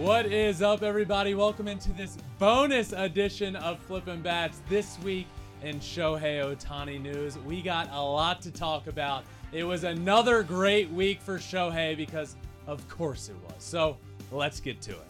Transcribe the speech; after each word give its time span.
What 0.00 0.24
is 0.24 0.62
up, 0.62 0.82
everybody? 0.82 1.34
Welcome 1.34 1.68
into 1.68 1.92
this 1.92 2.16
bonus 2.38 2.92
edition 2.92 3.54
of 3.54 3.78
Flippin' 3.80 4.22
Bats. 4.22 4.62
This 4.66 4.98
week 5.00 5.26
in 5.62 5.78
Shohei 5.78 6.42
Ohtani 6.42 6.98
news, 6.98 7.36
we 7.40 7.60
got 7.60 7.90
a 7.92 8.00
lot 8.00 8.40
to 8.40 8.50
talk 8.50 8.86
about. 8.86 9.24
It 9.52 9.62
was 9.62 9.84
another 9.84 10.42
great 10.42 10.90
week 10.90 11.20
for 11.20 11.36
Shohei 11.36 11.94
because, 11.98 12.36
of 12.66 12.88
course, 12.88 13.28
it 13.28 13.36
was. 13.44 13.56
So 13.58 13.98
let's 14.32 14.58
get 14.58 14.80
to 14.80 14.92
it. 14.92 15.06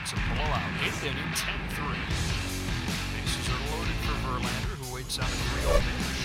It's 0.00 0.12
a 0.12 0.16
blowout. 0.34 0.62
Eighth 0.86 1.04
inning, 1.04 1.16
10-3. 1.34 1.98
Bases 3.12 3.48
are 3.50 3.76
loaded 3.76 3.98
for 4.06 4.16
Verlander, 4.26 4.86
who 4.86 4.94
waits 4.94 5.18
on 5.18 5.26
a 5.26 5.28
3 5.28 5.80
pitch. 5.80 6.21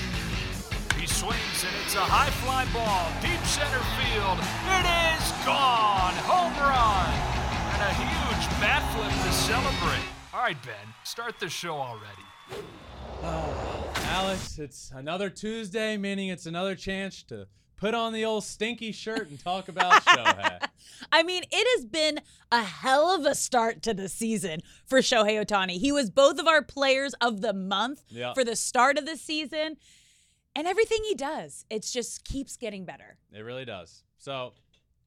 He 1.07 1.13
swings, 1.13 1.63
and 1.63 1.73
it's 1.85 1.95
a 1.95 1.99
high 2.03 2.29
fly 2.43 2.65
ball, 2.75 3.07
deep 3.21 3.39
center 3.47 3.79
field. 3.95 4.37
It 4.75 4.85
is 5.15 5.31
gone! 5.47 6.13
Home 6.27 6.51
run! 6.59 7.07
And 7.71 7.81
a 7.81 7.93
huge 7.95 8.43
bat 8.59 8.83
flip 8.91 9.11
to 9.23 9.31
celebrate. 9.31 10.03
All 10.33 10.41
right, 10.41 10.61
Ben, 10.65 10.93
start 11.05 11.39
the 11.39 11.47
show 11.49 11.75
already. 11.75 12.25
Ah, 13.23 14.19
Alex, 14.19 14.59
it's 14.59 14.91
another 14.93 15.29
Tuesday, 15.29 15.95
meaning 15.95 16.27
it's 16.27 16.45
another 16.45 16.75
chance 16.75 17.23
to 17.23 17.47
put 17.77 17.93
on 17.93 18.11
the 18.11 18.25
old 18.25 18.43
stinky 18.43 18.91
shirt 18.91 19.29
and 19.29 19.39
talk 19.41 19.69
about 19.69 19.93
Shohei. 20.05 20.59
I 21.11 21.23
mean, 21.23 21.43
it 21.51 21.77
has 21.77 21.85
been 21.85 22.19
a 22.51 22.61
hell 22.63 23.15
of 23.15 23.25
a 23.25 23.33
start 23.35 23.81
to 23.83 23.93
the 23.93 24.09
season 24.09 24.59
for 24.85 24.99
Shohei 24.99 25.41
Ohtani. 25.45 25.77
He 25.79 25.91
was 25.93 26.09
both 26.09 26.37
of 26.39 26.47
our 26.47 26.61
players 26.63 27.13
of 27.21 27.39
the 27.41 27.53
month 27.53 28.03
Yeah. 28.09 28.33
for 28.33 28.43
the 28.43 28.55
start 28.57 28.97
of 28.97 29.05
the 29.05 29.15
season. 29.15 29.77
And 30.57 30.65
everything 30.65 30.97
he 31.07 31.13
does, 31.13 31.65
it 31.69 31.83
just 31.83 32.23
keeps 32.25 32.57
getting 32.57 32.83
better. 32.83 33.17
It 33.31 33.41
really 33.41 33.63
does. 33.63 34.01
So, 34.17 34.53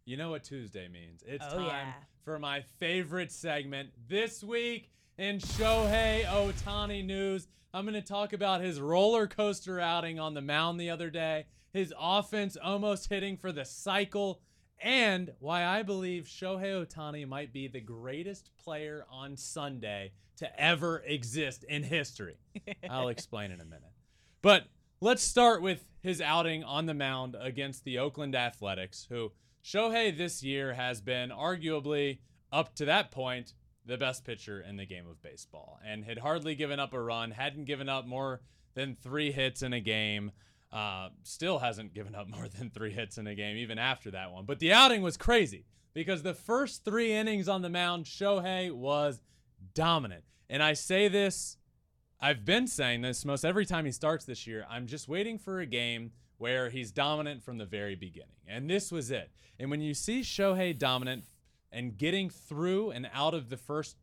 you 0.05 0.17
know 0.17 0.31
what 0.31 0.45
Tuesday 0.45 0.87
means. 0.87 1.25
It's 1.27 1.45
Oh, 1.45 1.57
time 1.59 1.89
yeah. 1.89 1.93
for 2.25 2.39
my 2.39 2.61
favorite 2.79 3.33
segment 3.33 3.91
this 4.09 4.45
week 4.45 4.93
in 5.19 5.39
Shohei 5.39 6.25
Ohtani 6.25 7.05
news. 7.05 7.49
I'm 7.75 7.85
going 7.85 7.95
to 8.01 8.01
talk 8.01 8.33
about 8.33 8.61
his 8.61 8.81
roller 8.81 9.27
coaster 9.27 9.81
outing 9.81 10.21
on 10.21 10.35
the 10.35 10.41
mound 10.41 10.79
the 10.81 10.91
other 10.91 11.11
day, 11.11 11.47
his 11.73 11.93
offense 11.99 12.57
almost 12.57 13.09
hitting 13.09 13.37
for 13.37 13.51
the 13.51 13.65
cycle, 13.65 14.41
and 14.81 15.33
why 15.41 15.65
I 15.65 15.83
believe 15.83 16.27
Shohei 16.27 16.87
Ohtani 16.87 17.27
might 17.27 17.53
be 17.53 17.67
the 17.67 17.81
greatest 17.81 18.51
player 18.57 19.05
on 19.11 19.37
Sunday 19.37 20.13
to 20.37 20.61
ever 20.61 21.03
exist 21.05 21.65
in 21.65 21.83
history. 21.83 22.37
I'll 22.89 23.09
explain 23.09 23.51
in 23.51 23.61
a 23.61 23.65
minute. 23.65 23.91
But 24.43 24.69
let's 25.01 25.23
start 25.23 25.63
with 25.63 25.85
his 26.03 26.21
outing 26.21 26.63
on 26.63 26.87
the 26.87 26.95
mound 26.95 27.37
against 27.41 27.85
the 27.85 27.99
Oakland 27.99 28.35
Athletics, 28.35 29.07
who 29.09 29.33
Shohei 29.65 30.17
this 30.17 30.43
year 30.43 30.75
has 30.75 31.01
been 31.01 31.31
arguably, 31.31 32.19
up 32.53 32.75
to 32.75 32.85
that 32.87 33.11
point, 33.11 33.55
the 33.87 33.97
best 33.97 34.25
pitcher 34.25 34.61
in 34.61 34.77
the 34.77 34.85
game 34.85 35.07
of 35.09 35.23
baseball 35.23 35.79
and 35.87 36.05
had 36.05 36.19
hardly 36.19 36.55
given 36.55 36.79
up 36.79 36.93
a 36.93 37.01
run, 37.01 37.31
hadn't 37.31 37.65
given 37.65 37.89
up 37.89 38.07
more 38.07 38.41
than 38.75 38.95
three 38.95 39.33
hits 39.33 39.63
in 39.63 39.73
a 39.73 39.81
game. 39.81 40.33
Uh, 40.73 41.09
still 41.23 41.59
hasn't 41.59 41.95
given 41.95 42.15
up 42.15 42.29
more 42.37 42.49
than 42.49 42.71
three 42.71 42.93
hits 42.93 43.19
in 43.19 43.27
a 43.27 43.35
game, 43.35 43.57
even 43.57 43.79
after 43.79 44.11
that 44.11 44.33
one. 44.33 44.45
But 44.45 44.59
the 44.59 44.73
outing 44.73 45.03
was 45.03 45.17
crazy 45.17 45.65
because 45.95 46.23
the 46.23 46.35
first 46.35 46.85
three 46.85 47.13
innings 47.13 47.49
on 47.49 47.63
the 47.63 47.71
mound, 47.71 48.05
Shohei 48.05 48.71
was 48.71 49.21
dominant. 49.75 50.25
And 50.49 50.63
I 50.63 50.75
say 50.75 51.09
this 51.09 51.57
I've 52.23 52.45
been 52.45 52.67
saying 52.67 53.01
this 53.01 53.25
most 53.25 53.45
every 53.45 53.65
time 53.65 53.87
he 53.87 53.93
starts 53.93 54.27
this 54.27 54.47
year. 54.47 54.67
I'm 54.69 54.87
just 54.87 55.09
waiting 55.09 55.39
for 55.39 55.61
a 55.61 55.67
game 55.67 56.13
where 56.37 56.69
he's 56.69 56.93
dominant 56.93 57.43
from 57.43 57.57
the 57.57 57.65
very 57.65 57.95
beginning. 57.95 58.37
And 58.47 58.69
this 58.69 58.93
was 58.93 59.11
it. 59.11 59.31
And 59.59 59.71
when 59.71 59.81
you 59.81 59.95
see 59.95 60.21
Shohei 60.21 60.79
dominant 60.79 61.25
and 61.73 61.97
getting 61.97 62.29
through 62.29 62.91
and 62.91 63.09
out 63.15 63.33
of 63.33 63.49
the 63.49 63.57
first 63.57 63.97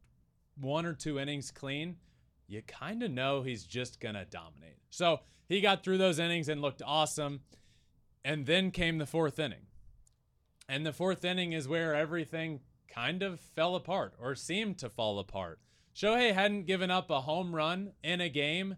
one 0.60 0.86
or 0.86 0.94
two 0.94 1.20
innings 1.20 1.52
clean, 1.52 1.98
you 2.48 2.64
kind 2.64 3.04
of 3.04 3.12
know 3.12 3.44
he's 3.44 3.66
just 3.66 4.00
going 4.00 4.16
to 4.16 4.26
dominate. 4.26 4.78
So 4.90 5.20
he 5.48 5.62
got 5.62 5.84
through 5.84 6.00
those 6.00 6.18
innings 6.18 6.50
and 6.50 6.62
looked 6.62 6.82
awesome. 6.84 7.42
And 8.26 8.46
then 8.46 8.72
came 8.72 8.98
the 8.98 9.06
fourth 9.06 9.38
inning. 9.38 9.68
And 10.68 10.86
the 10.86 10.92
fourth 10.92 11.24
inning 11.24 11.54
is 11.54 11.68
where 11.68 11.94
everything 11.94 12.62
kind 12.88 13.22
of 13.22 13.40
fell 13.40 13.76
apart 13.76 14.16
or 14.20 14.34
seemed 14.34 14.80
to 14.80 14.90
fall 14.90 15.20
apart. 15.20 15.60
Shohei 15.98 16.32
hadn't 16.32 16.68
given 16.68 16.92
up 16.92 17.10
a 17.10 17.22
home 17.22 17.56
run 17.56 17.94
in 18.04 18.22
a 18.22 18.30
game 18.30 18.76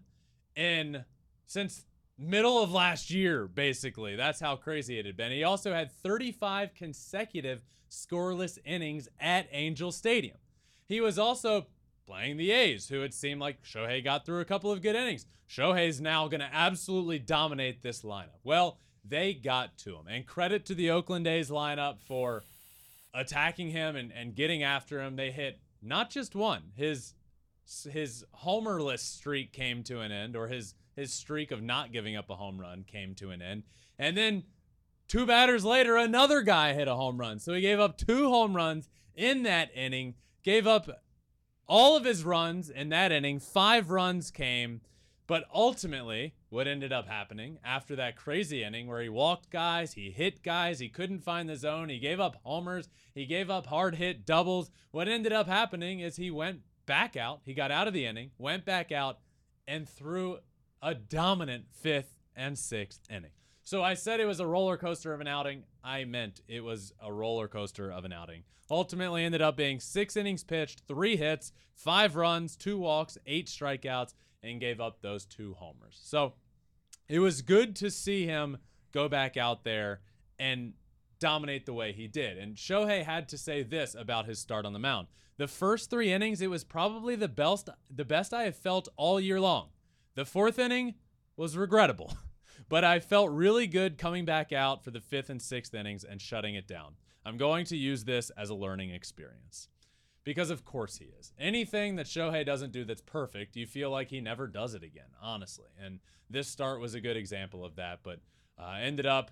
in 0.56 1.04
since 1.44 1.84
middle 2.16 2.62
of 2.62 2.72
last 2.72 3.10
year, 3.10 3.46
basically. 3.46 4.16
That's 4.16 4.40
how 4.40 4.56
crazy 4.56 4.98
it 4.98 5.04
had 5.04 5.18
been. 5.18 5.30
He 5.30 5.44
also 5.44 5.74
had 5.74 5.92
35 5.92 6.74
consecutive 6.74 7.60
scoreless 7.90 8.58
innings 8.64 9.06
at 9.18 9.48
Angel 9.52 9.92
Stadium. 9.92 10.38
He 10.86 11.02
was 11.02 11.18
also 11.18 11.66
playing 12.06 12.38
the 12.38 12.52
A's, 12.52 12.88
who 12.88 13.02
it 13.02 13.12
seemed 13.12 13.40
like 13.40 13.62
Shohei 13.64 14.02
got 14.02 14.24
through 14.24 14.40
a 14.40 14.46
couple 14.46 14.72
of 14.72 14.80
good 14.80 14.96
innings. 14.96 15.26
Shohei's 15.46 16.00
now 16.00 16.26
going 16.28 16.40
to 16.40 16.48
absolutely 16.50 17.18
dominate 17.18 17.82
this 17.82 18.00
lineup. 18.00 18.40
Well, 18.44 18.78
they 19.04 19.34
got 19.34 19.76
to 19.78 19.96
him. 19.96 20.06
And 20.08 20.26
credit 20.26 20.64
to 20.66 20.74
the 20.74 20.90
Oakland 20.90 21.26
A's 21.26 21.50
lineup 21.50 22.00
for 22.00 22.44
attacking 23.12 23.70
him 23.70 23.96
and, 23.96 24.10
and 24.10 24.34
getting 24.34 24.62
after 24.62 25.02
him. 25.02 25.16
They 25.16 25.30
hit 25.30 25.58
not 25.82 26.10
just 26.10 26.34
one. 26.34 26.72
His 26.74 27.14
his 27.90 28.24
homerless 28.44 29.00
streak 29.00 29.52
came 29.52 29.82
to 29.84 30.00
an 30.00 30.12
end, 30.12 30.36
or 30.36 30.48
his 30.48 30.74
his 30.96 31.12
streak 31.12 31.50
of 31.50 31.62
not 31.62 31.92
giving 31.92 32.16
up 32.16 32.30
a 32.30 32.36
home 32.36 32.60
run 32.60 32.84
came 32.84 33.14
to 33.16 33.30
an 33.30 33.40
end. 33.40 33.62
And 33.98 34.16
then 34.16 34.44
two 35.08 35.26
batters 35.26 35.64
later, 35.64 35.96
another 35.96 36.42
guy 36.42 36.72
hit 36.72 36.88
a 36.88 36.94
home 36.94 37.18
run. 37.18 37.38
So 37.38 37.54
he 37.54 37.60
gave 37.60 37.80
up 37.80 37.96
two 37.96 38.28
home 38.28 38.54
runs 38.54 38.88
in 39.14 39.42
that 39.44 39.70
inning, 39.74 40.14
gave 40.42 40.66
up 40.66 41.02
all 41.66 41.96
of 41.96 42.04
his 42.04 42.24
runs 42.24 42.68
in 42.68 42.88
that 42.88 43.12
inning. 43.12 43.38
Five 43.38 43.90
runs 43.90 44.30
came. 44.30 44.80
But 45.26 45.44
ultimately, 45.54 46.34
what 46.50 46.66
ended 46.66 46.92
up 46.92 47.08
happening 47.08 47.58
after 47.64 47.96
that 47.96 48.16
crazy 48.16 48.62
inning 48.62 48.86
where 48.86 49.00
he 49.00 49.08
walked 49.08 49.50
guys, 49.50 49.94
he 49.94 50.10
hit 50.10 50.42
guys, 50.42 50.80
he 50.80 50.88
couldn't 50.88 51.24
find 51.24 51.48
the 51.48 51.56
zone, 51.56 51.88
he 51.88 51.98
gave 51.98 52.20
up 52.20 52.36
homers, 52.42 52.88
he 53.14 53.24
gave 53.24 53.48
up 53.48 53.66
hard 53.66 53.94
hit 53.94 54.26
doubles. 54.26 54.70
What 54.90 55.08
ended 55.08 55.32
up 55.32 55.46
happening 55.46 56.00
is 56.00 56.16
he 56.16 56.30
went 56.30 56.60
back 56.86 57.16
out, 57.16 57.40
he 57.44 57.54
got 57.54 57.70
out 57.70 57.88
of 57.88 57.94
the 57.94 58.04
inning, 58.04 58.32
went 58.36 58.64
back 58.64 58.92
out, 58.92 59.18
and 59.66 59.88
threw 59.88 60.38
a 60.82 60.94
dominant 60.94 61.66
fifth 61.70 62.16
and 62.34 62.58
sixth 62.58 63.00
inning. 63.08 63.30
So 63.62 63.84
I 63.84 63.94
said 63.94 64.18
it 64.18 64.26
was 64.26 64.40
a 64.40 64.46
roller 64.46 64.76
coaster 64.76 65.12
of 65.14 65.20
an 65.20 65.28
outing. 65.28 65.62
I 65.84 66.04
meant 66.04 66.40
it 66.48 66.64
was 66.64 66.92
a 67.00 67.12
roller 67.12 67.46
coaster 67.46 67.90
of 67.90 68.04
an 68.04 68.12
outing. 68.12 68.42
Ultimately 68.68 69.24
ended 69.24 69.42
up 69.42 69.56
being 69.56 69.78
six 69.78 70.16
innings 70.16 70.42
pitched, 70.42 70.82
three 70.88 71.16
hits, 71.16 71.52
five 71.74 72.16
runs, 72.16 72.56
two 72.56 72.78
walks, 72.78 73.18
eight 73.26 73.46
strikeouts, 73.46 74.14
and 74.42 74.60
gave 74.60 74.80
up 74.80 75.00
those 75.00 75.24
two 75.24 75.54
homers. 75.54 75.98
So 76.02 76.34
it 77.08 77.18
was 77.18 77.42
good 77.42 77.76
to 77.76 77.90
see 77.90 78.26
him 78.26 78.58
go 78.92 79.08
back 79.08 79.36
out 79.36 79.64
there 79.64 80.00
and 80.38 80.72
dominate 81.18 81.66
the 81.66 81.72
way 81.72 81.92
he 81.92 82.08
did. 82.08 82.38
And 82.38 82.56
Shohei 82.56 83.04
had 83.04 83.28
to 83.28 83.38
say 83.38 83.62
this 83.62 83.94
about 83.94 84.26
his 84.26 84.38
start 84.38 84.64
on 84.64 84.72
the 84.72 84.78
mound. 84.78 85.08
The 85.36 85.46
first 85.46 85.90
three 85.90 86.12
innings, 86.12 86.40
it 86.40 86.50
was 86.50 86.64
probably 86.64 87.16
the 87.16 87.28
best 87.28 87.68
the 87.94 88.04
best 88.04 88.34
I 88.34 88.44
have 88.44 88.56
felt 88.56 88.88
all 88.96 89.20
year 89.20 89.40
long. 89.40 89.68
The 90.14 90.24
fourth 90.24 90.58
inning 90.58 90.94
was 91.36 91.56
regrettable, 91.56 92.14
but 92.68 92.84
I 92.84 93.00
felt 93.00 93.30
really 93.30 93.66
good 93.66 93.96
coming 93.96 94.24
back 94.24 94.52
out 94.52 94.84
for 94.84 94.90
the 94.90 95.00
fifth 95.00 95.30
and 95.30 95.40
sixth 95.40 95.74
innings 95.74 96.04
and 96.04 96.20
shutting 96.20 96.54
it 96.54 96.66
down. 96.66 96.96
I'm 97.24 97.36
going 97.36 97.64
to 97.66 97.76
use 97.76 98.04
this 98.04 98.30
as 98.30 98.50
a 98.50 98.54
learning 98.54 98.90
experience. 98.90 99.68
Because 100.24 100.50
of 100.50 100.64
course 100.64 100.98
he 100.98 101.06
is. 101.18 101.32
Anything 101.38 101.96
that 101.96 102.06
Shohei 102.06 102.44
doesn't 102.44 102.72
do 102.72 102.84
that's 102.84 103.00
perfect, 103.00 103.56
you 103.56 103.66
feel 103.66 103.90
like 103.90 104.10
he 104.10 104.20
never 104.20 104.46
does 104.46 104.74
it 104.74 104.82
again, 104.82 105.08
honestly. 105.22 105.70
And 105.82 106.00
this 106.28 106.46
start 106.46 106.78
was 106.80 106.94
a 106.94 107.00
good 107.00 107.16
example 107.16 107.64
of 107.64 107.76
that, 107.76 108.00
but 108.02 108.20
uh, 108.58 108.76
ended 108.80 109.06
up 109.06 109.30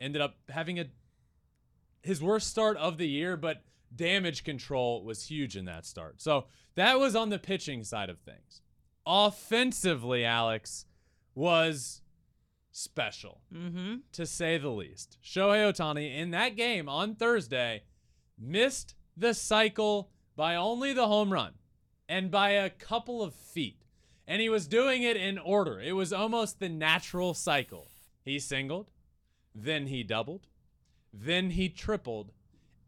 ended 0.00 0.20
up 0.20 0.36
having 0.50 0.78
a 0.78 0.86
his 2.02 2.22
worst 2.22 2.48
start 2.48 2.76
of 2.76 2.98
the 2.98 3.08
year, 3.08 3.36
but 3.36 3.62
damage 3.94 4.44
control 4.44 5.02
was 5.02 5.26
huge 5.26 5.56
in 5.56 5.64
that 5.64 5.86
start. 5.86 6.20
So 6.20 6.44
that 6.74 6.98
was 6.98 7.16
on 7.16 7.30
the 7.30 7.38
pitching 7.38 7.82
side 7.84 8.10
of 8.10 8.18
things. 8.20 8.60
Offensively, 9.06 10.24
Alex 10.24 10.84
was 11.34 12.02
special 12.72 13.40
Mm-hmm. 13.54 13.94
to 14.12 14.26
say 14.26 14.58
the 14.58 14.68
least. 14.68 15.16
Shohei 15.24 15.72
Ohtani 15.72 16.14
in 16.14 16.32
that 16.32 16.56
game 16.56 16.88
on 16.88 17.14
Thursday 17.14 17.84
missed 18.38 18.94
the 19.16 19.34
cycle 19.34 20.10
by 20.36 20.56
only 20.56 20.92
the 20.92 21.06
home 21.06 21.32
run 21.32 21.52
and 22.08 22.30
by 22.30 22.50
a 22.50 22.70
couple 22.70 23.22
of 23.22 23.34
feet. 23.34 23.82
And 24.26 24.40
he 24.40 24.48
was 24.48 24.66
doing 24.66 25.02
it 25.02 25.16
in 25.16 25.38
order. 25.38 25.80
It 25.80 25.92
was 25.92 26.12
almost 26.12 26.58
the 26.58 26.68
natural 26.68 27.34
cycle. 27.34 27.88
He 28.24 28.38
singled, 28.38 28.90
then 29.54 29.86
he 29.86 30.02
doubled, 30.02 30.46
then 31.12 31.50
he 31.50 31.68
tripled, 31.68 32.32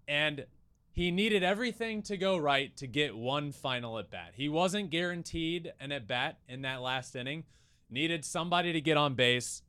and 0.08 0.46
he 0.90 1.10
needed 1.10 1.42
everything 1.42 2.00
to 2.02 2.16
go 2.16 2.38
right 2.38 2.74
to 2.78 2.86
get 2.86 3.14
one 3.14 3.52
final 3.52 3.98
at 3.98 4.10
bat. 4.10 4.32
He 4.34 4.48
wasn't 4.48 4.90
guaranteed 4.90 5.72
an 5.78 5.92
at 5.92 6.08
bat 6.08 6.38
in 6.48 6.62
that 6.62 6.80
last 6.80 7.14
inning, 7.14 7.44
needed 7.90 8.24
somebody 8.24 8.72
to 8.72 8.80
get 8.80 8.96
on 8.96 9.14
base, 9.14 9.62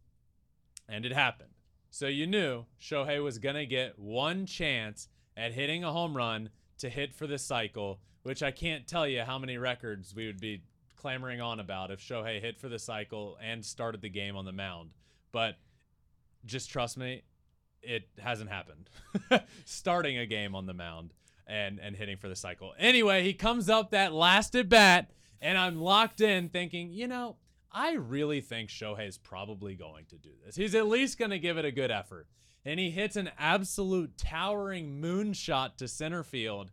and 0.88 1.06
it 1.06 1.12
happened. 1.12 1.50
So 1.90 2.08
you 2.08 2.28
knew 2.28 2.66
Shohei 2.82 3.22
was 3.22 3.40
going 3.40 3.56
to 3.56 3.66
get 3.66 4.00
one 4.00 4.46
chance 4.46 5.10
at 5.38 5.54
hitting 5.54 5.84
a 5.84 5.92
home 5.94 6.18
run 6.18 6.50
to 6.80 6.90
hit 6.90 7.14
for 7.14 7.28
the 7.28 7.38
cycle, 7.38 8.00
which 8.24 8.44
I 8.44 8.52
can't 8.52 8.88
tell 8.88 9.08
you 9.08 9.22
how 9.22 9.38
many 9.38 9.58
records 9.58 10.14
we 10.14 10.26
would 10.26 10.42
be 10.42 10.64
clamoring 10.98 11.40
on 11.40 11.60
about 11.60 11.92
if 11.92 12.00
Shohei 12.00 12.42
hit 12.42 12.60
for 12.60 12.68
the 12.68 12.80
cycle 12.80 13.38
and 13.42 13.64
started 13.64 14.02
the 14.02 14.10
game 14.10 14.36
on 14.36 14.46
the 14.46 14.52
mound. 14.52 14.90
But 15.32 15.58
just 16.46 16.70
trust 16.70 16.98
me, 16.98 17.24
it 17.82 18.10
hasn't 18.18 18.50
happened. 18.50 18.90
Starting 19.66 20.18
a 20.18 20.26
game 20.26 20.56
on 20.56 20.66
the 20.66 20.74
mound 20.74 21.14
and 21.46 21.80
and 21.80 21.96
hitting 21.96 22.18
for 22.18 22.28
the 22.28 22.36
cycle. 22.36 22.74
Anyway, 22.78 23.24
he 23.24 23.34
comes 23.34 23.70
up 23.70 23.92
that 23.92 24.14
last 24.14 24.56
at 24.56 24.68
bat, 24.68 25.12
and 25.42 25.58
I'm 25.58 25.80
locked 25.80 26.20
in 26.20 26.50
thinking, 26.50 26.92
you 26.92 27.08
know, 27.08 27.38
I 27.72 27.94
really 27.94 28.42
think 28.42 28.70
Shohei's 28.70 29.18
probably 29.18 29.76
going 29.76 30.06
to 30.06 30.18
do 30.18 30.32
this. 30.44 30.56
He's 30.56 30.76
at 30.76 30.88
least 30.88 31.20
going 31.20 31.32
to 31.32 31.40
give 31.40 31.58
it 31.58 31.66
a 31.66 31.72
good 31.72 31.92
effort. 31.92 32.28
And 32.68 32.82
he 32.82 32.92
hits 32.92 33.16
an 33.16 33.32
absolute 33.40 34.18
towering 34.18 35.02
moonshot 35.02 35.78
to 35.78 35.88
center 35.88 36.22
field. 36.22 36.70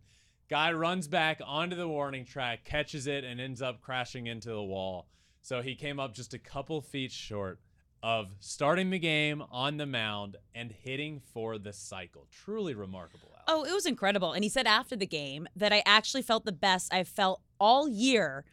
Guy 0.50 0.72
runs 0.72 1.06
back 1.06 1.40
onto 1.46 1.76
the 1.76 1.86
warning 1.86 2.24
track, 2.24 2.64
catches 2.64 3.06
it, 3.06 3.22
and 3.22 3.40
ends 3.40 3.62
up 3.62 3.80
crashing 3.80 4.26
into 4.26 4.48
the 4.48 4.60
wall. 4.60 5.06
So 5.42 5.62
he 5.62 5.76
came 5.76 6.00
up 6.00 6.12
just 6.12 6.34
a 6.34 6.38
couple 6.40 6.80
feet 6.80 7.12
short 7.12 7.60
of 8.02 8.34
starting 8.40 8.90
the 8.90 8.98
game 8.98 9.44
on 9.52 9.76
the 9.76 9.86
mound 9.86 10.36
and 10.52 10.72
hitting 10.72 11.20
for 11.32 11.58
the 11.58 11.72
cycle. 11.72 12.26
Truly 12.28 12.74
remarkable. 12.74 13.28
Alex. 13.32 13.44
Oh, 13.46 13.64
it 13.64 13.72
was 13.72 13.86
incredible. 13.86 14.32
And 14.32 14.42
he 14.42 14.50
said 14.50 14.66
after 14.66 14.96
the 14.96 15.06
game 15.06 15.46
that 15.54 15.72
I 15.72 15.84
actually 15.86 16.22
felt 16.22 16.44
the 16.44 16.50
best 16.50 16.92
I've 16.92 17.06
felt 17.06 17.40
all 17.60 17.88
year 17.88 18.44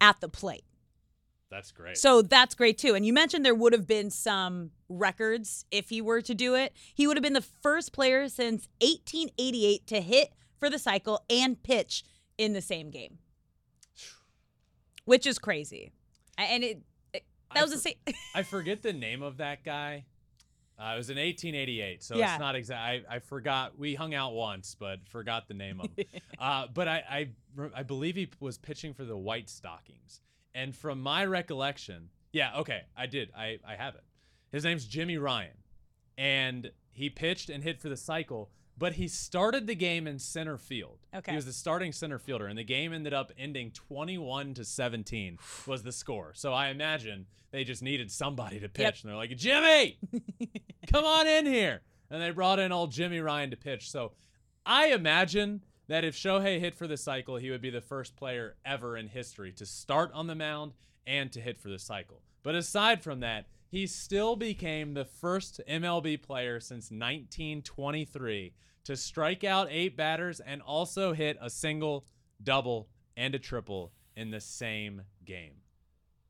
at 0.00 0.20
the 0.20 0.28
plate. 0.28 0.64
That's 1.50 1.72
great. 1.72 1.96
So 1.96 2.20
that's 2.22 2.54
great 2.54 2.76
too. 2.78 2.94
And 2.94 3.06
you 3.06 3.12
mentioned 3.12 3.44
there 3.44 3.54
would 3.54 3.72
have 3.72 3.86
been 3.86 4.10
some 4.10 4.70
records 4.88 5.64
if 5.70 5.88
he 5.88 6.00
were 6.02 6.20
to 6.22 6.34
do 6.34 6.54
it. 6.54 6.74
He 6.94 7.06
would 7.06 7.16
have 7.16 7.22
been 7.22 7.32
the 7.32 7.40
first 7.62 7.92
player 7.92 8.28
since 8.28 8.68
1888 8.82 9.86
to 9.86 10.00
hit 10.00 10.34
for 10.58 10.68
the 10.68 10.78
cycle 10.78 11.24
and 11.30 11.62
pitch 11.62 12.04
in 12.36 12.52
the 12.52 12.60
same 12.60 12.90
game, 12.90 13.18
which 15.04 15.26
is 15.26 15.38
crazy. 15.38 15.92
And 16.36 16.62
it, 16.62 16.82
it 17.12 17.24
that 17.54 17.60
I 17.60 17.62
was 17.62 17.72
the 17.72 17.78
same. 17.78 17.94
I 18.34 18.42
forget 18.42 18.82
the 18.82 18.92
name 18.92 19.22
of 19.22 19.38
that 19.38 19.64
guy. 19.64 20.04
Uh, 20.80 20.92
it 20.94 20.96
was 20.96 21.10
in 21.10 21.16
1888, 21.16 22.04
so 22.04 22.16
Yeah. 22.16 22.34
it's 22.34 22.40
not 22.40 22.54
exact. 22.54 23.06
I, 23.10 23.16
I 23.16 23.18
forgot. 23.18 23.76
We 23.76 23.96
hung 23.96 24.14
out 24.14 24.32
once, 24.34 24.76
but 24.78 25.00
forgot 25.08 25.48
the 25.48 25.54
name 25.54 25.80
of. 25.80 25.88
him. 25.96 26.04
uh, 26.38 26.66
but 26.72 26.86
I, 26.86 27.02
I 27.10 27.28
I 27.74 27.82
believe 27.82 28.14
he 28.14 28.28
was 28.38 28.58
pitching 28.58 28.94
for 28.94 29.04
the 29.04 29.16
White 29.16 29.48
Stockings, 29.50 30.20
and 30.54 30.74
from 30.74 31.00
my 31.00 31.24
recollection, 31.24 32.10
yeah, 32.32 32.56
okay, 32.58 32.82
I 32.96 33.06
did. 33.06 33.30
I 33.36 33.58
I 33.66 33.74
have 33.76 33.94
it. 33.94 34.04
His 34.50 34.64
name's 34.64 34.86
Jimmy 34.86 35.18
Ryan, 35.18 35.56
and 36.16 36.70
he 36.92 37.10
pitched 37.10 37.50
and 37.50 37.62
hit 37.62 37.80
for 37.80 37.88
the 37.88 37.96
cycle. 37.96 38.50
But 38.80 38.92
he 38.92 39.08
started 39.08 39.66
the 39.66 39.74
game 39.74 40.06
in 40.06 40.20
center 40.20 40.56
field. 40.56 41.00
Okay. 41.12 41.32
He 41.32 41.34
was 41.36 41.44
the 41.46 41.52
starting 41.52 41.90
center 41.90 42.16
fielder, 42.16 42.46
and 42.46 42.56
the 42.56 42.62
game 42.62 42.92
ended 42.92 43.12
up 43.12 43.32
ending 43.36 43.72
21 43.72 44.54
to 44.54 44.64
17 44.64 45.36
was 45.66 45.82
the 45.82 45.90
score. 45.90 46.30
So 46.34 46.52
I 46.52 46.68
imagine 46.68 47.26
they 47.50 47.64
just 47.64 47.82
needed 47.82 48.08
somebody 48.12 48.60
to 48.60 48.68
pitch, 48.68 48.84
Yep. 48.84 48.94
and 49.02 49.10
they're 49.10 49.16
like, 49.16 49.36
Jimmy, 49.36 49.98
come 50.86 51.04
on 51.04 51.26
in 51.26 51.44
here. 51.46 51.80
And 52.08 52.22
they 52.22 52.30
brought 52.30 52.60
in 52.60 52.70
old 52.70 52.92
Jimmy 52.92 53.18
Ryan 53.18 53.50
to 53.50 53.56
pitch. 53.56 53.90
So 53.90 54.12
I 54.64 54.92
imagine 54.92 55.62
that 55.88 56.04
if 56.04 56.14
Shohei 56.14 56.60
hit 56.60 56.74
for 56.74 56.86
the 56.86 56.96
cycle, 56.96 57.36
he 57.36 57.50
would 57.50 57.62
be 57.62 57.70
the 57.70 57.80
first 57.80 58.16
player 58.16 58.56
ever 58.64 58.96
in 58.96 59.08
history 59.08 59.52
to 59.52 59.66
start 59.66 60.10
on 60.12 60.26
the 60.26 60.34
mound 60.34 60.72
and 61.06 61.32
to 61.32 61.40
hit 61.40 61.58
for 61.58 61.70
the 61.70 61.78
cycle. 61.78 62.22
But 62.42 62.54
aside 62.54 63.02
from 63.02 63.20
that, 63.20 63.46
he 63.70 63.86
still 63.86 64.36
became 64.36 64.94
the 64.94 65.04
first 65.04 65.60
MLB 65.68 66.22
player 66.22 66.60
since 66.60 66.90
1923 66.90 68.54
to 68.84 68.96
strike 68.96 69.44
out 69.44 69.68
eight 69.70 69.96
batters 69.96 70.40
and 70.40 70.62
also 70.62 71.12
hit 71.12 71.36
a 71.40 71.50
single, 71.50 72.06
double, 72.42 72.88
and 73.16 73.34
a 73.34 73.38
triple 73.38 73.92
in 74.16 74.30
the 74.30 74.40
same 74.40 75.02
game. 75.24 75.56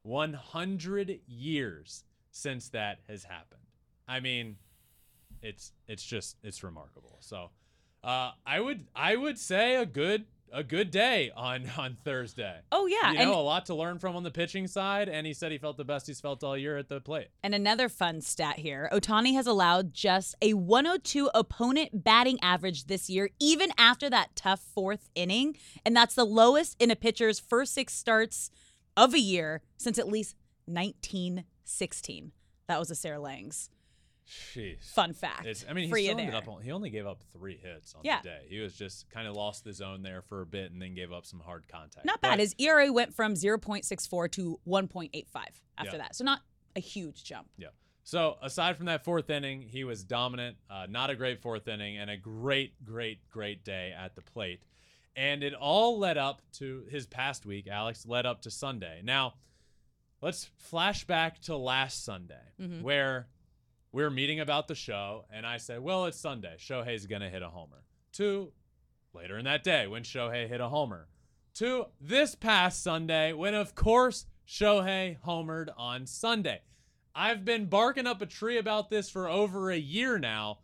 100 0.02 1.20
years 1.26 2.04
since 2.30 2.68
that 2.70 3.00
has 3.08 3.24
happened. 3.24 3.60
I 4.08 4.20
mean, 4.20 4.56
it's 5.42 5.72
it's 5.86 6.02
just 6.02 6.36
it's 6.42 6.64
remarkable. 6.64 7.18
So, 7.20 7.50
uh, 8.04 8.32
I 8.46 8.60
would 8.60 8.86
I 8.94 9.16
would 9.16 9.38
say 9.38 9.76
a 9.76 9.86
good 9.86 10.24
a 10.52 10.62
good 10.62 10.90
day 10.90 11.30
on 11.36 11.64
on 11.78 11.96
Thursday. 12.04 12.60
Oh 12.72 12.86
yeah, 12.86 13.12
you 13.12 13.18
and 13.18 13.30
know, 13.30 13.38
a 13.38 13.42
lot 13.42 13.66
to 13.66 13.74
learn 13.74 13.98
from 13.98 14.16
on 14.16 14.22
the 14.22 14.30
pitching 14.30 14.66
side, 14.66 15.08
and 15.08 15.26
he 15.26 15.34
said 15.34 15.52
he 15.52 15.58
felt 15.58 15.76
the 15.76 15.84
best 15.84 16.06
he's 16.06 16.20
felt 16.20 16.42
all 16.42 16.56
year 16.56 16.76
at 16.76 16.88
the 16.88 17.00
plate. 17.00 17.28
And 17.42 17.54
another 17.54 17.88
fun 17.88 18.20
stat 18.20 18.58
here 18.58 18.88
Ohtani 18.92 19.34
has 19.34 19.46
allowed 19.46 19.92
just 19.92 20.34
a 20.40 20.54
102 20.54 21.30
opponent 21.34 22.04
batting 22.04 22.38
average 22.42 22.86
this 22.86 23.08
year, 23.10 23.30
even 23.40 23.70
after 23.78 24.08
that 24.10 24.36
tough 24.36 24.60
fourth 24.60 25.08
inning. 25.14 25.56
And 25.84 25.96
that's 25.96 26.14
the 26.14 26.26
lowest 26.26 26.76
in 26.80 26.90
a 26.90 26.96
pitcher's 26.96 27.38
first 27.38 27.74
six 27.74 27.94
starts 27.94 28.50
of 28.96 29.14
a 29.14 29.20
year 29.20 29.62
since 29.76 29.98
at 29.98 30.08
least 30.08 30.36
1916. 30.66 32.32
That 32.66 32.78
was 32.78 32.90
a 32.90 32.94
Sarah 32.94 33.20
Langs. 33.20 33.70
Jeez. 34.28 34.84
Fun 34.92 35.14
fact. 35.14 35.46
It's, 35.46 35.64
I 35.68 35.72
mean, 35.72 35.94
he 35.94 36.08
ended 36.08 36.34
up. 36.34 36.46
on- 36.48 36.62
He 36.62 36.70
only 36.70 36.90
gave 36.90 37.06
up 37.06 37.22
three 37.32 37.56
hits 37.56 37.94
on 37.94 38.02
Yeah. 38.04 38.20
the 38.22 38.28
day. 38.28 38.46
He 38.48 38.58
was 38.60 38.74
just 38.76 39.08
kind 39.10 39.26
of 39.26 39.34
lost 39.34 39.64
the 39.64 39.72
zone 39.72 40.02
there 40.02 40.20
for 40.22 40.42
a 40.42 40.46
bit, 40.46 40.70
and 40.70 40.80
then 40.82 40.94
gave 40.94 41.12
up 41.12 41.24
some 41.24 41.40
hard 41.40 41.66
contact. 41.68 42.04
Not 42.04 42.20
But- 42.20 42.28
bad. 42.30 42.38
His 42.40 42.54
ERA 42.58 42.92
went 42.92 43.14
from 43.14 43.34
0.64 43.34 44.28
to 44.32 44.60
1.85 44.66 45.62
after 45.78 45.92
Yeah. 45.92 45.98
that. 45.98 46.14
So 46.14 46.24
not 46.24 46.42
a 46.76 46.80
huge 46.80 47.24
jump. 47.24 47.48
Yeah. 47.56 47.68
So 48.04 48.38
aside 48.42 48.76
from 48.76 48.86
that 48.86 49.04
fourth 49.04 49.28
inning, 49.30 49.62
he 49.62 49.84
was 49.84 50.04
dominant. 50.04 50.56
Uh, 50.70 50.86
not 50.88 51.10
a 51.10 51.16
great 51.16 51.40
fourth 51.42 51.66
inning, 51.68 51.96
and 51.98 52.10
a 52.10 52.16
great, 52.16 52.82
great, 52.84 53.28
great 53.28 53.64
day 53.64 53.92
at 53.92 54.14
the 54.14 54.22
plate. 54.22 54.62
And 55.16 55.42
it 55.42 55.52
all 55.54 55.98
led 55.98 56.16
up 56.16 56.42
to 56.52 56.84
his 56.90 57.06
past 57.06 57.44
week. 57.44 57.66
Alex 57.66 58.06
led 58.06 58.24
up 58.24 58.42
to 58.42 58.50
Sunday. 58.50 59.00
Now, 59.02 59.34
let's 60.22 60.44
flash 60.56 61.04
back 61.04 61.40
to 61.42 61.56
last 61.56 62.04
Sunday, 62.04 62.52
Mhm. 62.60 62.82
where 62.82 63.28
we 63.92 64.02
are 64.02 64.10
meeting 64.10 64.40
about 64.40 64.68
the 64.68 64.74
show, 64.74 65.24
and 65.30 65.46
I 65.46 65.56
said, 65.56 65.80
"Well, 65.80 66.06
it's 66.06 66.18
Sunday. 66.18 66.56
Shohei's 66.58 67.06
gonna 67.06 67.30
hit 67.30 67.42
a 67.42 67.50
homer." 67.50 67.84
To 68.12 68.52
later 69.12 69.38
in 69.38 69.44
that 69.44 69.64
day 69.64 69.86
when 69.86 70.02
Shohei 70.02 70.48
hit 70.48 70.60
a 70.60 70.68
homer. 70.68 71.08
To 71.54 71.86
this 72.00 72.34
past 72.34 72.82
Sunday 72.82 73.32
when, 73.32 73.54
of 73.54 73.74
course, 73.74 74.26
Shohei 74.46 75.18
homered 75.20 75.68
on 75.76 76.06
Sunday. 76.06 76.62
I've 77.14 77.44
been 77.44 77.66
barking 77.66 78.06
up 78.06 78.22
a 78.22 78.26
tree 78.26 78.58
about 78.58 78.90
this 78.90 79.10
for 79.10 79.28
over 79.28 79.70
a 79.70 79.76
year 79.76 80.18
now. 80.18 80.60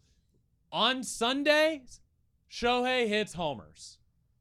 On 0.70 1.02
Sundays, 1.02 2.00
Shohei 2.50 3.08
hits 3.08 3.34
homers. 3.34 3.98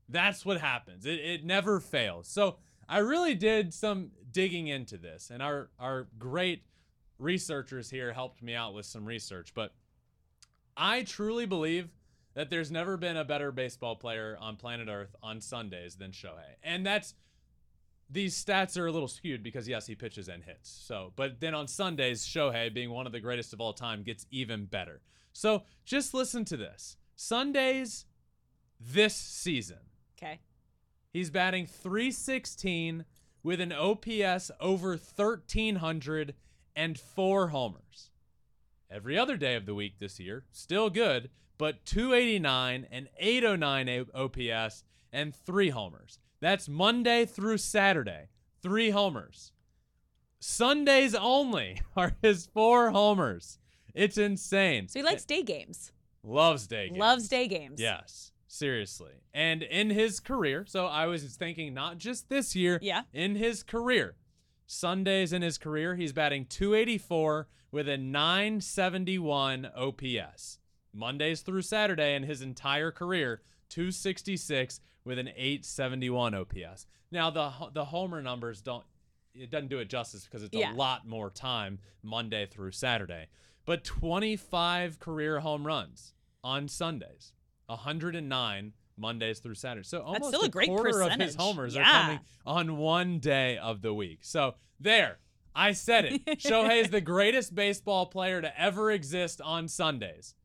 That's 0.08 0.46
what 0.46 0.62
happens. 0.62 1.06
It, 1.06 1.20
it 1.20 1.44
never 1.44 1.80
fails. 1.80 2.28
So 2.28 2.58
I 2.88 3.00
really 3.00 3.34
did 3.34 3.74
some 3.74 4.12
digging 4.32 4.68
into 4.68 4.98
this, 4.98 5.30
and 5.32 5.42
our, 5.42 5.70
our 5.80 6.08
great 6.20 6.64
researchers 7.24 7.90
here 7.90 8.14
helped 8.14 8.42
me 8.44 8.54
out 8.54 8.74
with 8.74 8.86
some 8.86 9.06
research. 9.06 9.54
But 9.54 9.74
I 10.78 11.04
truly 11.04 11.46
believe 11.46 11.90
that 12.34 12.50
there's 12.50 12.72
never 12.72 12.98
been 12.98 13.18
a 13.18 13.24
better 13.24 13.52
baseball 13.52 13.96
player 13.96 14.38
on 14.40 14.56
planet 14.58 14.88
Earth 14.90 15.16
on 15.22 15.40
Sundays 15.42 15.96
than 15.96 16.12
Shohei. 16.12 16.56
And 16.64 16.86
that's 16.86 17.14
these 18.10 18.36
stats 18.44 18.78
are 18.78 18.86
a 18.86 18.92
little 18.92 19.08
skewed 19.08 19.42
because 19.44 19.68
yes, 19.68 19.88
he 19.88 19.96
pitches 19.96 20.28
and 20.28 20.44
hits. 20.44 20.70
So, 20.70 21.14
but 21.16 21.40
then 21.40 21.56
on 21.56 21.68
Sundays, 21.68 22.26
Shohei, 22.26 22.72
being 22.74 22.92
one 22.92 23.06
of 23.08 23.12
the 23.12 23.20
greatest 23.20 23.54
of 23.54 23.62
all 23.62 23.74
time, 23.74 24.04
gets 24.04 24.26
even 24.30 24.66
better. 24.66 25.02
So, 25.32 25.64
just 25.86 26.14
listen 26.14 26.46
to 26.46 26.58
this. 26.58 26.98
Sundays 27.16 28.06
this 28.80 29.16
season, 29.16 29.78
Okay. 30.18 30.42
he's 31.12 31.30
batting 31.30 31.66
316 31.66 33.06
with 33.42 33.60
an 33.62 33.72
OPS 33.72 34.52
over 34.60 34.92
1300 34.98 36.34
and 36.76 37.00
four 37.00 37.50
homers. 37.50 38.10
Every 38.90 39.18
other 39.18 39.38
day 39.38 39.56
of 39.56 39.66
the 39.66 39.74
week 39.76 40.00
this 40.00 40.20
year, 40.20 40.46
still 40.52 40.90
good, 40.90 41.30
but 41.58 41.86
289 41.86 42.88
and 42.92 43.10
809 43.18 44.06
OPS 44.14 44.84
and 45.12 45.36
three 45.36 45.70
homers. 45.70 46.20
That's 46.40 46.68
Monday 46.70 47.26
through 47.26 47.58
Saturday, 47.58 48.28
three 48.62 48.90
homers. 48.92 49.52
Sundays 50.40 51.16
only 51.16 51.82
are 51.98 52.16
his 52.22 52.46
four 52.48 52.92
homers. 52.92 53.60
It's 53.94 54.18
insane. 54.18 54.88
So 54.88 55.00
he 55.00 55.04
likes 55.06 55.26
day 55.26 55.44
games. 55.44 55.92
loves 56.24 56.68
day 56.68 56.88
games. 56.90 57.00
Loves 57.00 57.28
day 57.28 57.48
games. 57.48 57.80
Yes. 57.80 58.32
Seriously. 58.48 59.14
And 59.34 59.64
in 59.64 59.90
his 59.90 60.20
career, 60.20 60.66
so 60.68 60.86
I 60.86 61.08
was 61.08 61.24
thinking 61.36 61.74
not 61.74 61.98
just 61.98 62.30
this 62.30 62.56
year, 62.56 62.78
Yeah. 62.82 63.04
in 63.14 63.36
his 63.36 63.64
career, 63.64 64.16
Sundays 64.74 65.32
in 65.34 65.42
his 65.42 65.58
career, 65.58 65.96
he's 65.96 66.14
batting 66.14 66.46
284 66.46 67.48
with 67.72 67.88
a 67.88 67.98
971 67.98 69.70
OPS. 69.76 70.60
Mondays 70.94 71.42
through 71.42 71.62
Saturday 71.62 72.16
in 72.16 72.24
his 72.24 72.42
entire 72.42 72.92
career, 72.92 73.42
266 73.70 74.80
with 75.04 75.18
an 75.20 75.30
871 75.30 76.34
OPS. 76.36 76.86
Now 77.12 77.30
the 77.30 77.52
the 77.74 77.86
homer 77.86 78.22
numbers 78.22 78.62
don't 78.62 78.84
it 79.36 79.50
doesn't 79.50 79.70
do 79.70 79.80
it 79.80 79.90
justice 79.90 80.26
because 80.26 80.44
it's 80.44 80.56
Yeah. 80.56 80.74
a 80.74 80.76
lot 80.76 81.08
more 81.08 81.30
time 81.32 81.80
Monday 82.04 82.46
through 82.46 82.72
Saturday. 82.72 83.28
But 83.66 83.84
25 83.84 85.00
career 85.00 85.40
home 85.40 85.66
runs 85.66 86.14
on 86.44 86.68
Sundays, 86.68 87.34
109 87.68 88.74
Mondays 88.98 89.40
through 89.40 89.56
Saturdays. 89.56 89.88
So 89.90 90.02
almost 90.02 90.28
still 90.28 90.44
a 90.44 90.50
great 90.50 90.68
quarter 90.68 91.02
of 91.02 91.12
his 91.12 91.36
percentage. 91.36 91.36
homers 91.36 91.76
are 91.78 91.84
coming 91.84 92.20
on 92.46 92.78
one 92.78 93.20
day 93.20 93.58
of 93.58 93.82
the 93.82 93.94
week. 93.94 94.20
So 94.22 94.56
there, 94.80 95.18
I 95.56 95.72
said 95.74 96.06
it. 96.06 96.26
Shohei 96.40 96.82
is 96.84 96.90
the 96.90 97.02
greatest 97.02 97.54
baseball 97.56 98.06
player 98.08 98.42
to 98.42 98.60
ever 98.60 98.92
exist 98.92 99.42
on 99.42 99.68
Sundays. 99.68 100.36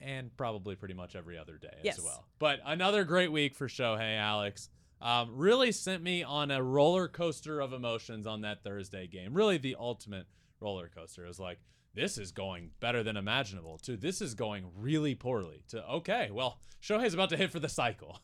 And 0.00 0.36
probably 0.36 0.74
pretty 0.76 0.94
much 0.94 1.16
every 1.16 1.38
other 1.38 1.56
day 1.56 1.78
Yes. 1.82 1.98
as 1.98 2.04
well. 2.04 2.26
But 2.38 2.60
another 2.66 3.04
great 3.04 3.32
week 3.32 3.54
for 3.54 3.68
Shohei, 3.68 4.18
Alex. 4.18 4.68
Um, 5.00 5.36
really 5.36 5.72
sent 5.72 6.02
me 6.02 6.22
on 6.22 6.50
a 6.50 6.62
roller 6.62 7.08
coaster 7.08 7.60
of 7.60 7.72
emotions 7.72 8.26
on 8.26 8.42
that 8.42 8.62
Thursday 8.62 9.06
game. 9.06 9.34
Really 9.34 9.58
the 9.58 9.76
ultimate 9.78 10.26
roller 10.60 10.88
coaster. 10.94 11.24
It 11.24 11.28
was 11.28 11.40
like, 11.40 11.58
this 11.94 12.18
is 12.18 12.32
going 12.32 12.70
better 12.80 13.02
than 13.02 13.16
imaginable, 13.16 13.78
to 13.78 13.96
this 13.96 14.20
is 14.20 14.34
going 14.34 14.66
really 14.76 15.14
poorly, 15.14 15.64
to 15.68 15.86
okay, 15.88 16.30
well, 16.32 16.58
Shohei's 16.82 17.14
about 17.14 17.30
to 17.30 17.36
hit 17.36 17.50
for 17.50 17.60
the 17.60 17.68
cycle. 17.68 18.20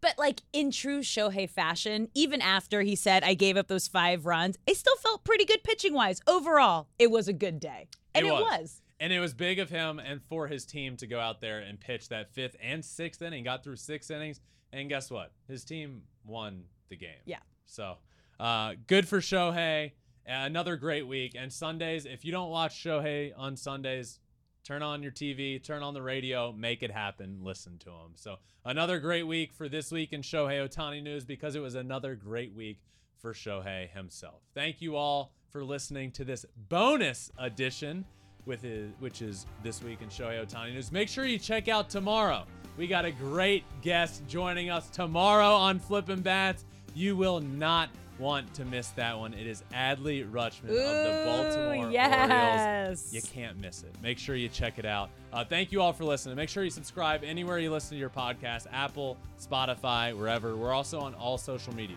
But 0.00 0.18
like 0.18 0.42
in 0.52 0.72
true 0.72 1.00
Shohei 1.00 1.48
fashion, 1.48 2.08
even 2.14 2.40
after 2.42 2.82
he 2.82 2.96
said 2.96 3.22
I 3.22 3.34
gave 3.34 3.56
up 3.56 3.68
those 3.68 3.86
five 3.86 4.26
runs, 4.26 4.58
I 4.68 4.72
still 4.72 4.96
felt 4.96 5.24
pretty 5.24 5.44
good 5.44 5.62
pitching 5.62 5.94
wise. 5.94 6.20
Overall, 6.26 6.88
it 6.98 7.10
was 7.10 7.28
a 7.28 7.32
good 7.32 7.60
day. 7.60 7.88
And 8.14 8.26
It 8.26 8.28
it, 8.28 8.32
was. 8.32 8.42
was. 8.42 8.82
And 8.98 9.12
it 9.12 9.20
was 9.20 9.32
big 9.32 9.58
of 9.60 9.70
him 9.70 10.00
and 10.00 10.20
for 10.22 10.48
his 10.48 10.66
team 10.66 10.96
to 10.98 11.06
go 11.06 11.20
out 11.20 11.40
there 11.40 11.60
and 11.60 11.78
pitch 11.78 12.08
that 12.08 12.32
fifth 12.34 12.56
and 12.60 12.84
sixth 12.84 13.22
inning. 13.22 13.44
Got 13.44 13.62
through 13.62 13.76
six 13.76 14.10
innings, 14.10 14.40
and 14.72 14.88
guess 14.88 15.08
what? 15.10 15.32
His 15.48 15.64
team 15.64 16.02
won 16.24 16.64
the 16.88 16.96
game. 16.96 17.22
Yeah. 17.24 17.38
So, 17.66 17.98
uh, 18.40 18.74
good 18.86 19.06
for 19.06 19.20
Shohei. 19.20 19.92
Another 20.26 20.76
great 20.76 21.06
week. 21.06 21.34
And 21.36 21.52
Sundays, 21.52 22.06
if 22.06 22.24
you 22.24 22.32
don't 22.32 22.50
watch 22.50 22.82
Shohei 22.82 23.32
on 23.36 23.56
Sundays, 23.56 24.20
turn 24.64 24.82
on 24.82 25.02
your 25.02 25.12
TV, 25.12 25.62
turn 25.62 25.82
on 25.82 25.94
the 25.94 26.02
radio, 26.02 26.52
make 26.52 26.82
it 26.82 26.90
happen, 26.90 27.38
listen 27.42 27.78
to 27.78 27.90
him. 27.90 28.12
So, 28.14 28.36
another 28.64 28.98
great 29.00 29.26
week 29.26 29.52
for 29.52 29.68
this 29.68 29.90
week 29.90 30.12
in 30.12 30.22
Shohei 30.22 30.66
Ohtani 30.66 31.02
news 31.02 31.24
because 31.24 31.56
it 31.56 31.60
was 31.60 31.74
another 31.74 32.14
great 32.14 32.54
week 32.54 32.78
for 33.20 33.32
Shohei 33.32 33.90
himself. 33.90 34.42
Thank 34.54 34.80
you 34.80 34.96
all 34.96 35.32
for 35.50 35.64
listening 35.64 36.10
to 36.12 36.24
this 36.24 36.46
bonus 36.68 37.30
edition 37.38 38.04
with 38.46 38.62
his, 38.62 38.90
which 38.98 39.22
is 39.22 39.46
this 39.62 39.82
week 39.82 40.02
in 40.02 40.08
Shohei 40.08 40.44
Ohtani 40.44 40.72
news. 40.72 40.90
Make 40.90 41.08
sure 41.08 41.24
you 41.24 41.38
check 41.38 41.68
out 41.68 41.90
tomorrow. 41.90 42.44
We 42.76 42.86
got 42.86 43.04
a 43.04 43.12
great 43.12 43.64
guest 43.82 44.22
joining 44.26 44.70
us 44.70 44.88
tomorrow 44.88 45.52
on 45.52 45.78
Flippin' 45.78 46.22
Bats. 46.22 46.64
You 46.94 47.16
will 47.16 47.40
not 47.40 47.90
want 48.22 48.54
to 48.54 48.64
miss 48.64 48.88
that 48.90 49.18
one. 49.18 49.34
It 49.34 49.46
is 49.46 49.64
Adley 49.74 50.28
Rutschman 50.28 50.70
of 50.70 50.76
the 50.76 51.22
Baltimore 51.26 51.74
Ooh, 51.74 51.90
Orioles. 51.90 53.12
You 53.12 53.20
can't 53.20 53.60
miss 53.60 53.82
it. 53.82 53.94
Make 54.02 54.18
sure 54.18 54.36
you 54.36 54.48
check 54.48 54.78
it 54.78 54.86
out. 54.86 55.10
Uh, 55.32 55.44
thank 55.44 55.72
you 55.72 55.82
all 55.82 55.92
for 55.92 56.04
listening. 56.04 56.36
Make 56.36 56.48
sure 56.48 56.64
you 56.64 56.70
subscribe 56.70 57.22
anywhere 57.24 57.58
you 57.58 57.70
listen 57.70 57.90
to 57.90 58.00
your 58.00 58.10
podcast 58.10 58.66
Apple, 58.72 59.18
Spotify, 59.40 60.16
wherever. 60.16 60.56
We're 60.56 60.72
also 60.72 61.00
on 61.00 61.14
all 61.14 61.36
social 61.36 61.74
media 61.74 61.96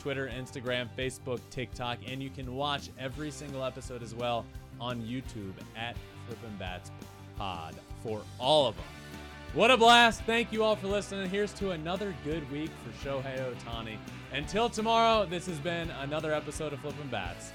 Twitter, 0.00 0.28
Instagram, 0.28 0.88
Facebook, 0.96 1.40
TikTok, 1.50 1.98
and 2.06 2.22
you 2.22 2.30
can 2.30 2.54
watch 2.54 2.90
every 2.98 3.30
single 3.30 3.64
episode 3.64 4.02
as 4.02 4.14
well 4.14 4.44
on 4.80 5.00
YouTube 5.02 5.52
at 5.76 5.96
Flippin' 6.26 6.56
Bats 6.58 6.90
Pod 7.36 7.74
for 8.02 8.22
all 8.38 8.66
of 8.66 8.76
them. 8.76 8.84
What 9.56 9.70
a 9.70 9.76
blast. 9.78 10.20
Thank 10.24 10.52
you 10.52 10.62
all 10.62 10.76
for 10.76 10.86
listening. 10.86 11.30
Here's 11.30 11.54
to 11.54 11.70
another 11.70 12.14
good 12.24 12.52
week 12.52 12.70
for 12.84 13.08
Shohei 13.08 13.38
Ohtani. 13.38 13.96
Until 14.34 14.68
tomorrow, 14.68 15.24
this 15.24 15.46
has 15.46 15.56
been 15.56 15.88
another 16.02 16.34
episode 16.34 16.74
of 16.74 16.80
Flippin' 16.80 17.08
Bats. 17.08 17.52